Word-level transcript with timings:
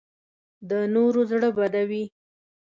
د 0.69 0.71
نورو 0.93 1.21
زړه 1.31 1.49
بدوي 1.57 2.03